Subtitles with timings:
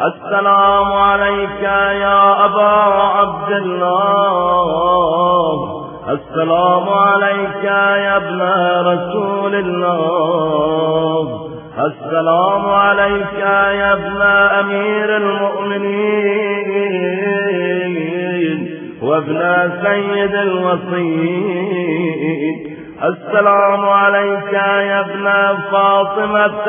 [0.00, 2.70] السلام عليك يا أبا
[3.18, 4.70] عبد الله.
[6.08, 8.40] السلام عليك يا ابن
[8.92, 11.24] رسول الله.
[11.78, 14.22] السلام عليك يا ابن
[14.60, 16.20] أمير المؤمنين
[19.02, 21.80] وابن سيد الوصيين.
[23.04, 25.30] السلام عليك يا ابن
[25.72, 26.66] فاطمة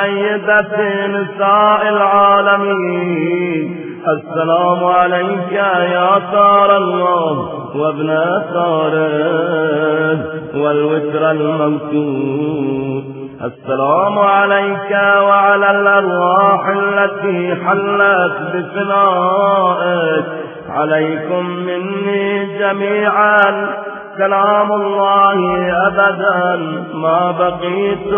[0.00, 3.66] سيدة نساء العالمين.
[4.08, 5.52] السلام عليك
[5.92, 7.32] يا ثار الله
[7.76, 8.08] وابن
[8.52, 10.18] ثاره
[10.62, 13.04] والوتر الموتود.
[13.44, 14.90] السلام عليك
[15.20, 20.24] وعلى الأرواح التي حلت بفنائك
[20.68, 23.68] عليكم مني جميعا.
[24.18, 25.38] كلام الله
[25.86, 26.56] أبدا.
[26.94, 28.12] ما بقيت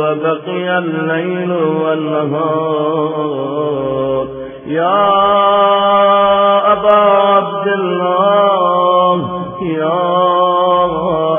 [0.00, 1.52] وبقي الليل
[1.84, 3.08] والنهار.
[4.66, 5.12] يا
[6.72, 7.00] أبا
[7.34, 9.16] عبد الله
[9.62, 10.04] يا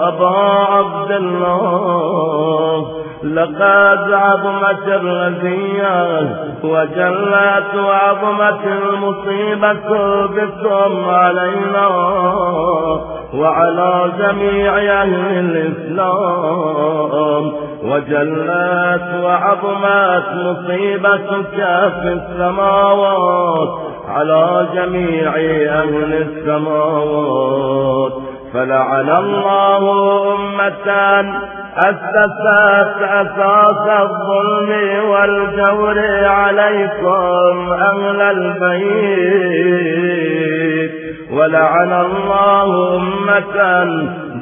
[0.07, 0.35] أبا
[0.71, 2.48] عبد الله.
[3.23, 6.19] لقد عظمت الرزية
[6.63, 11.87] وجلت وعظمت المصيبة بكم علينا
[13.33, 15.37] وعلى جميع أهل
[15.99, 17.43] الإسلام.
[17.83, 21.57] وجلت وعظمت مصيبتك
[22.01, 23.69] في السماوات
[24.09, 25.31] على جميع
[25.79, 28.13] أهل السماوات.
[28.53, 29.83] فلعن الله
[30.35, 30.89] أمة
[31.79, 34.71] أسست أساس الظلم
[35.09, 39.79] والجور عليكم أهل البيت.
[41.31, 43.59] ولعن الله أمة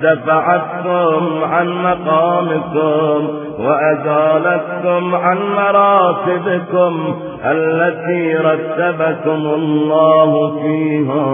[0.02, 3.28] دفعتكم عن مقامكم
[3.60, 10.32] وأزالتكم عن مراتبكم التي رتبكم الله
[10.62, 11.28] فيها.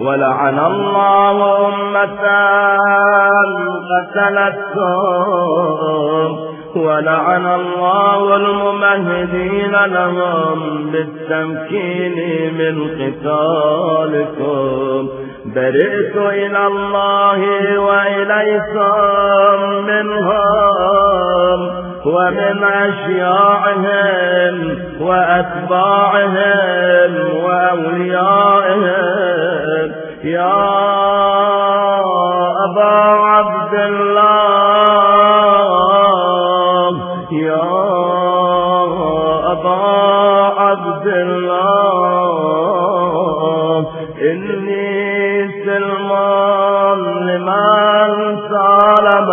[0.00, 2.24] ولعن الله أمة
[3.90, 5.36] قتلتكم.
[6.76, 10.56] ولعن الله الممهدين لهم
[10.92, 12.16] بالتمكين
[12.58, 15.00] من قتالكم.
[15.56, 17.40] برئت إلى الله
[17.78, 19.56] وإليكم
[19.86, 21.58] منهم
[22.06, 24.54] ومن أشياعهم
[25.00, 26.30] وأتباعهم
[27.44, 28.96] وأوليائهم.
[30.24, 30.64] يا
[32.64, 32.96] أبا
[33.32, 35.26] عبد الله
[37.32, 37.72] يا
[39.52, 39.80] أبا
[40.58, 41.65] عبد الله.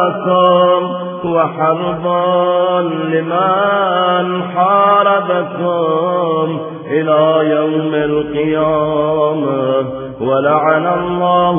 [0.03, 0.81] سالمكم
[1.25, 2.05] وحرب
[3.11, 6.47] لمن حاربكم
[6.85, 7.21] إلى
[7.55, 9.62] يوم القيامة.
[10.21, 11.55] ولعن الله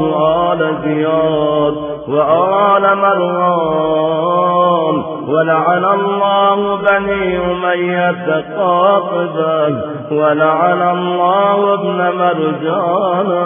[0.53, 1.75] آل زياد
[2.09, 4.97] وآل مروان
[5.29, 9.83] ولعن الله بني أمية قاطبة
[10.13, 13.45] ولعن الله ابن مرجانا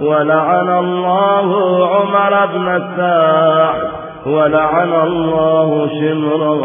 [0.00, 1.48] ولعن الله
[1.88, 6.56] عمر بن سعد ولعن الله شمرا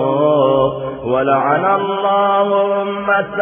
[1.06, 3.42] ولعن الله أمة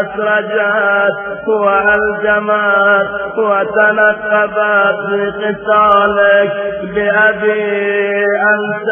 [0.00, 3.08] أسرجت وألجمت
[3.38, 6.52] وتنكبت بقتالك
[6.94, 8.90] بأبي أنت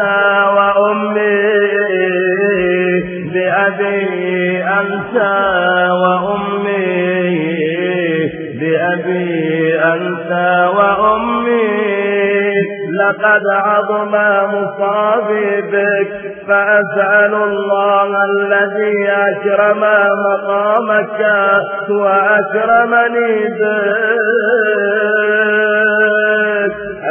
[0.55, 1.41] وأمي
[3.33, 5.15] بأبي أنت
[5.91, 7.11] وأمي
[8.59, 10.31] بأبي أنت
[10.75, 11.20] وأمي
[13.11, 14.11] لقد عظم
[14.53, 16.11] مصابي بك
[16.47, 19.81] فأسأل الله الذي أكرم
[20.25, 21.19] مقامك
[21.89, 24.71] وأكرمني بك.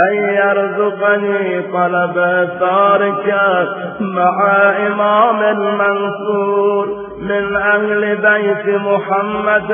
[0.09, 2.15] أن يرزقني طلب
[2.61, 3.35] ثارك
[4.01, 4.37] مع
[4.87, 6.87] إمام منصور
[7.21, 9.73] من أهل بيت محمد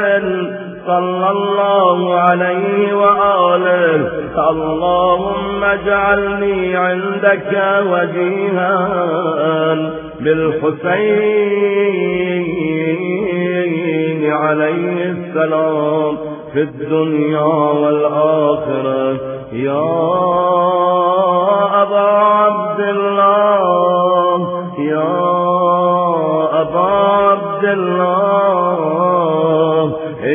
[0.87, 4.11] صلى الله عليه وآله.
[4.51, 8.89] اللهم اجعلني عندك وجيها
[10.21, 10.67] بالحسين
[14.33, 16.17] عليه السلام.
[16.53, 17.45] في الدنيا
[17.83, 19.17] والآخرة.
[19.53, 19.89] يا
[21.83, 24.65] أبا عبد الله.
[24.79, 25.19] يا
[26.61, 26.91] أبا
[27.29, 28.26] عبد الله.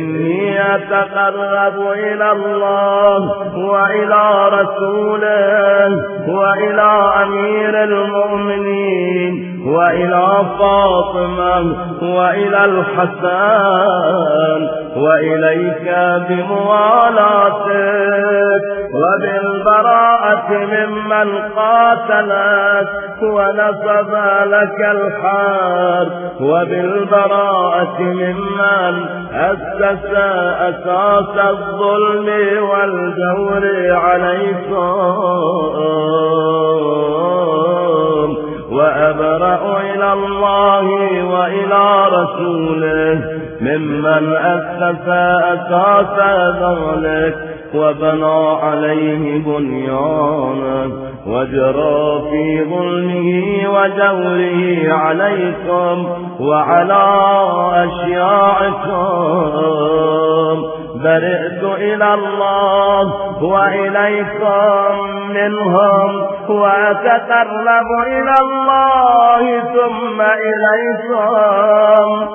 [0.01, 3.19] إني أتقرب إلى الله
[3.71, 5.89] وإلى رسوله
[6.27, 6.91] وإلى
[7.23, 9.50] أمير المؤمنين.
[9.65, 10.27] وإلى
[10.59, 14.61] فاطمة وإلى الحسن
[14.95, 15.87] وإليك
[16.29, 17.71] بموالاتك
[18.93, 22.87] وبالبراءة ممن قاتلك
[23.23, 24.13] ونصب
[24.45, 26.07] لك الحار
[26.41, 28.93] وبالبراءة ممن
[29.33, 30.05] أسس
[30.59, 32.27] أساس الظلم
[32.69, 34.91] والجور عليكم.
[38.91, 40.85] وأبرأ إلى الله
[41.23, 43.21] وإلى رسوله
[43.61, 45.07] ممن أسس
[45.53, 46.17] أساس
[46.61, 47.35] ذلك
[47.75, 50.89] وبنى عليه بنيانا
[51.27, 55.95] وجرى في ظلمه وجوره عليكم
[56.39, 57.05] وعلى
[58.91, 59.51] أشياعكم.
[61.03, 63.03] برئت إلى الله
[63.43, 72.27] وإليكم منهم وأتقرب إلى الله ثم إليكم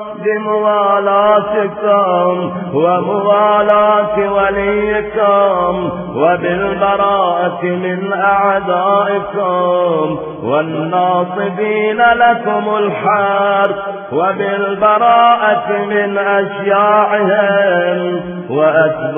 [1.27, 13.75] بموالاتكم وموالاة وليكم وبالبراءة من أعدائكم والناصبين لكم الحار
[14.13, 18.01] وبالبراءة من أشياعهم
[18.51, 19.17] وأتباعهم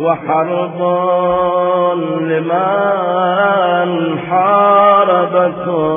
[0.00, 0.78] وحرب
[2.22, 5.92] لمن حاربكم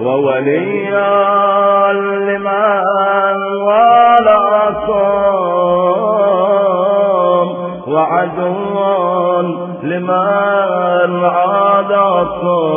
[0.00, 5.04] ووليا لمن والاكم
[7.88, 9.03] وعدوا
[9.84, 12.74] لمن عاداكم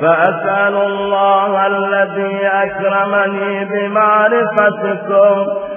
[0.00, 5.34] فأسأل الله الذي أكرمني بمعرفتكم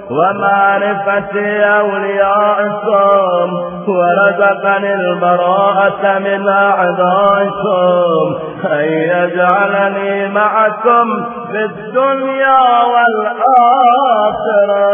[0.10, 3.48] ومعرفة أوليائكم
[3.88, 8.26] ورزقني البراءة من أعدائكم.
[8.66, 12.62] أن يجعلني معكم في الدنيا
[12.94, 14.90] والآخرة.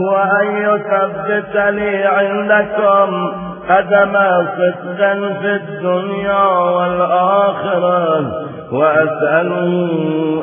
[0.00, 3.08] وأن يثبتني عندكم
[3.68, 4.14] قدم
[4.56, 5.00] صدق
[5.40, 8.32] في الدنيا والآخرة
[8.72, 9.70] وأسأله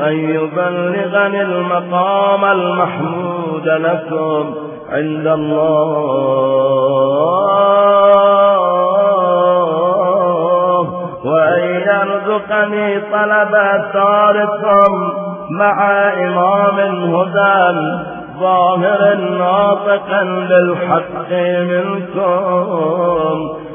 [0.07, 4.55] أن يبلغني المقام المحمود لكم
[4.91, 6.25] عند الله
[11.25, 15.13] وأن يرزقني طلب أثاركم
[15.49, 16.79] مع إمام
[17.15, 17.79] هدى
[18.39, 21.31] ظاهر ناطقا بالحق
[21.71, 23.14] منكم.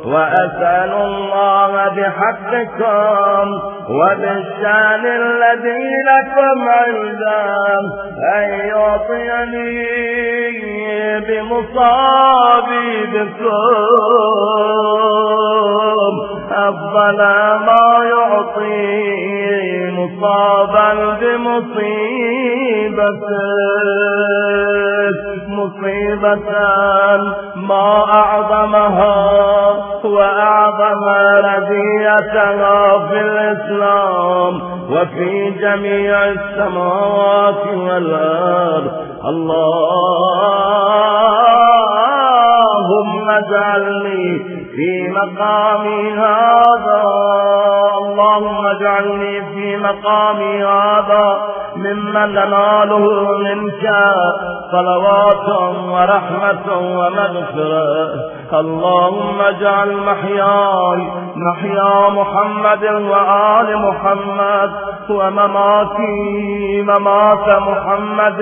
[0.04, 3.46] وأسأل الله بحقكم
[3.90, 7.78] وبالشأن الذي لكم عنده
[8.36, 9.80] أن يعطيني
[11.20, 13.50] بمصابي بكم
[16.52, 17.18] أفضل
[17.66, 20.88] ما يعطي مصابا
[21.20, 21.90] بمصيبة.
[25.60, 26.50] مصيبة
[27.56, 29.16] ما أعظمها
[30.04, 31.04] وأعظم
[31.44, 34.54] رديتها في الإسلام
[34.92, 38.92] وفي جميع السماوات والأرض.
[42.90, 44.26] اللهم اجعلني
[44.74, 47.02] في مقامي هذا.
[47.98, 51.26] اللهم اجعلني في مقامي هذا.
[51.76, 53.84] ممن نناله منك
[54.72, 55.48] صلوات
[55.88, 56.66] ورحمة
[56.98, 58.10] ومغفرة.
[58.54, 61.00] اللهم اجعل محياي
[61.36, 64.70] محيا محمد وآل محمد
[65.10, 68.40] ومماتي ممات محمد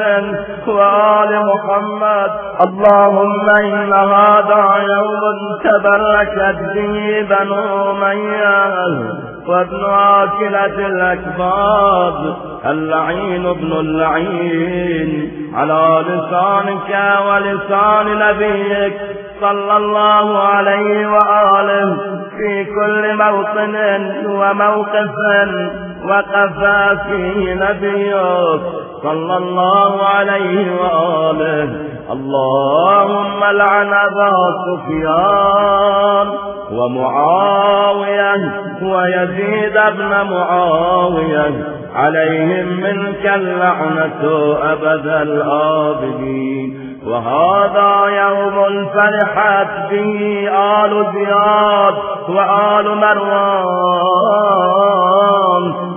[0.66, 2.30] وآل محمد.
[2.66, 5.22] اللهم إن هذا يوم
[5.64, 8.58] تبركت به بنو أمية
[9.48, 12.47] وابن آكلة الأكباد.
[12.66, 16.90] اللعين ابن اللعين على لسانك
[17.26, 18.94] ولسان نبيك
[19.40, 21.96] صلى الله عليه وآله
[22.36, 23.76] في كل موطن
[24.26, 25.14] وموقف
[26.08, 26.58] وقف
[27.08, 28.60] فيه نبيك
[29.02, 31.68] صلى الله عليه وآله.
[32.12, 34.32] اللهم لعن أبا
[34.66, 36.28] سفيان
[36.72, 44.22] ومعاوية ويزيد ابن معاوية عليهم منك اللعنة
[44.72, 46.68] أبد الآبدين.
[47.06, 48.56] وهذا يوم
[48.94, 50.12] فرحت به
[50.84, 51.94] آل زياد
[52.28, 53.58] وآل مروان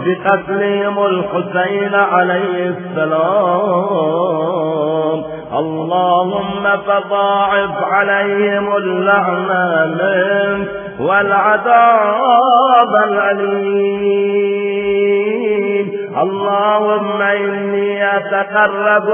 [0.05, 4.11] بقتلهم الحسين عليه السلام.
[5.59, 9.67] اللهم فضاعف عليهم اللعنة
[9.99, 10.67] منك
[10.99, 14.70] والعذاب الأليم.
[16.17, 19.07] اللهم إني أتقرب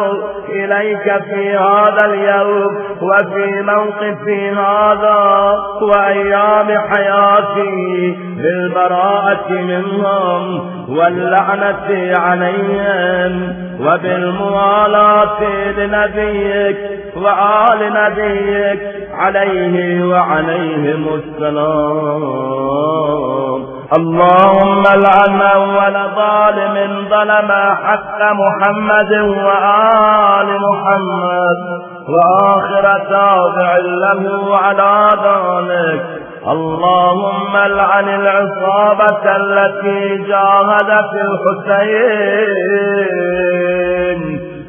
[0.50, 8.18] إليك في هذا اليوم وفي موقفي هذا وأيام حياتي.
[8.38, 10.44] بالبراءة منهم
[10.90, 11.90] واللعنة
[12.20, 13.34] عليهم
[13.82, 15.42] وبالموالاة
[15.78, 16.78] لنبيك
[17.16, 18.82] وآل نبيك
[19.14, 22.58] عليه وعليهم السلام.
[23.98, 26.76] اللهم لعن أول ظالم
[27.10, 27.52] ظلم
[27.86, 29.12] حق محمد
[29.46, 31.60] وآل محمد
[32.10, 34.24] وآخر تابع له
[34.58, 36.27] على ذلك.
[36.48, 42.18] اللهم لعن العصابة التي جاهدت الحسين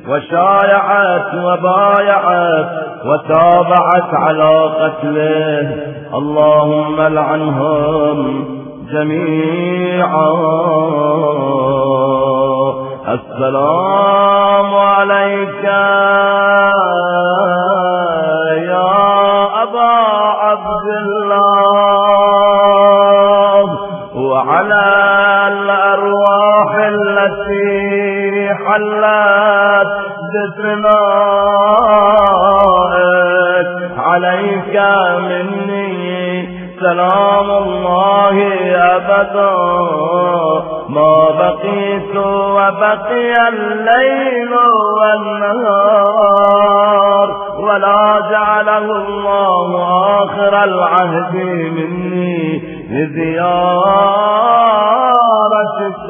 [0.09, 2.71] وشايعت وبايعت
[3.05, 5.77] وتابعت على قتله.
[6.15, 8.45] اللهم لعنهم
[8.93, 10.33] جميعا.
[13.09, 15.65] السلام عليك.
[20.41, 21.63] عبد الله
[24.17, 24.87] وعلى
[25.53, 29.93] الأرواح التي حلت
[30.35, 30.89] بثنائك
[33.99, 34.77] عليك
[35.29, 38.37] مني سلام الله
[38.97, 39.55] أبدا.
[40.89, 44.53] ما بقيت وبقي الليل
[44.99, 47.29] والنهار
[47.61, 49.28] ولا جعله الله
[50.39, 52.63] آخر العهد مني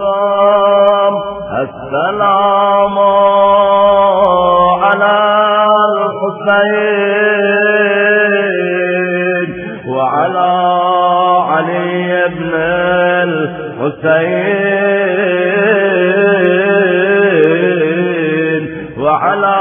[0.08, 1.12] لزيارتكم
[1.62, 2.96] السلام
[4.84, 5.16] على
[8.98, 9.48] الحسين
[9.88, 10.50] وعلى
[11.50, 12.52] علي بن
[17.78, 18.62] الحسين
[19.00, 19.56] وعلى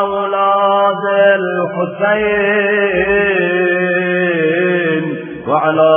[0.00, 1.04] أولاد
[1.40, 2.97] الحسين
[5.68, 5.94] وعلى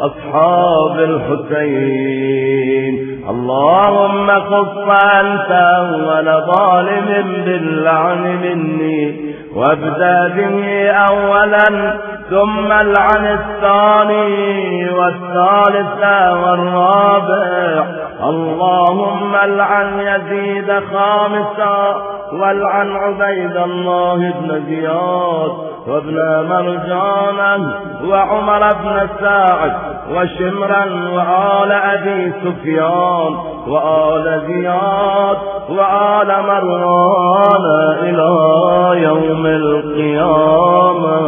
[0.00, 2.94] أصحاب الحسين.
[3.30, 4.76] اللهم خص
[5.20, 7.08] أنت أول ظالم
[7.44, 11.96] باللعن مني وابدأ به أولا
[12.30, 16.02] ثم العن الثاني والثالث
[16.44, 17.84] والرابع.
[18.24, 21.78] اللهم العن يزيد خامسا
[22.32, 25.52] والعن عبيد الله بن زياد
[25.86, 26.16] وابن
[26.48, 27.54] مرجانا
[28.04, 29.72] وعمر بن ساعد
[30.10, 33.32] وشمرا وآل أبي سفيان
[33.68, 37.64] وآل زياد وآل مروان
[38.02, 38.32] إلى
[39.02, 41.18] يوم القيامة.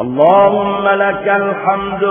[0.00, 2.04] اللهم لك الحمد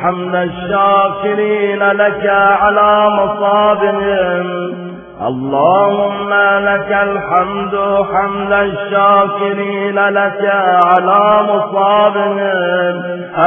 [0.00, 2.26] حمد الشاكرين لك
[2.60, 4.79] على مصابهم.
[5.28, 6.30] اللهم
[6.64, 7.74] لك الحمد
[8.12, 10.40] حمد الشاكرين لك
[10.84, 12.38] على مصابهم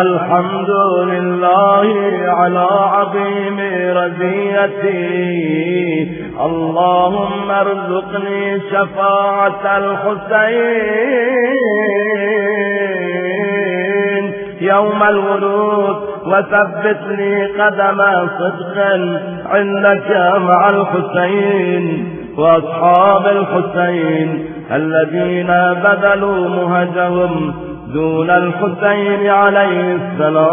[0.02, 0.70] الحمد
[1.10, 1.88] لله
[2.28, 3.60] على عظيم
[3.98, 5.04] رزيتي
[6.46, 10.94] اللهم ارزقني شفاعة الحسين.
[14.64, 17.98] يوم الورود وثبت لي قدم
[18.40, 18.78] صدق
[19.46, 25.48] عندك مع الحسين وأصحاب الحسين الذين
[25.84, 27.54] بذلوا مهجهم
[27.94, 30.44] دون الحسين عليه السلام.